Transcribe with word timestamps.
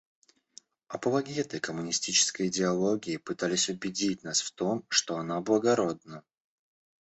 Апологеты 0.87 1.59
коммунистической 1.59 2.47
идеологии 2.47 3.17
пытались 3.17 3.69
убедить 3.69 4.23
нас 4.23 4.41
в 4.41 4.49
том, 4.49 4.83
что 4.89 5.17
она 5.17 5.41
благородна. 5.41 6.23